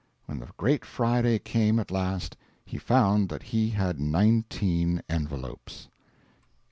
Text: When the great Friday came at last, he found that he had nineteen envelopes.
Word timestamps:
When 0.25 0.39
the 0.39 0.49
great 0.57 0.83
Friday 0.83 1.37
came 1.37 1.77
at 1.77 1.91
last, 1.91 2.35
he 2.65 2.79
found 2.79 3.29
that 3.29 3.43
he 3.43 3.69
had 3.69 3.99
nineteen 3.99 5.03
envelopes. 5.07 5.89